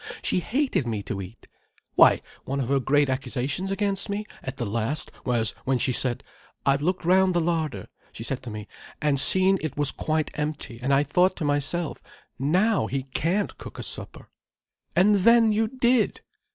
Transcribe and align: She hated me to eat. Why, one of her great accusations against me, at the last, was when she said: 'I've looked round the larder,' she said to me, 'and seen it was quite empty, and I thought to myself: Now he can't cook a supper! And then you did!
She 0.23 0.39
hated 0.39 0.87
me 0.87 1.03
to 1.03 1.21
eat. 1.21 1.47
Why, 1.93 2.23
one 2.43 2.59
of 2.59 2.69
her 2.69 2.79
great 2.79 3.07
accusations 3.07 3.69
against 3.69 4.09
me, 4.09 4.25
at 4.41 4.57
the 4.57 4.65
last, 4.65 5.11
was 5.25 5.51
when 5.63 5.77
she 5.77 5.91
said: 5.91 6.23
'I've 6.65 6.81
looked 6.81 7.05
round 7.05 7.35
the 7.35 7.39
larder,' 7.39 7.87
she 8.11 8.23
said 8.23 8.41
to 8.41 8.49
me, 8.49 8.67
'and 8.99 9.19
seen 9.19 9.59
it 9.61 9.77
was 9.77 9.91
quite 9.91 10.31
empty, 10.33 10.79
and 10.81 10.91
I 10.91 11.03
thought 11.03 11.35
to 11.35 11.45
myself: 11.45 12.01
Now 12.39 12.87
he 12.87 13.03
can't 13.13 13.59
cook 13.59 13.77
a 13.77 13.83
supper! 13.83 14.31
And 14.95 15.17
then 15.17 15.51
you 15.51 15.67
did! 15.67 16.21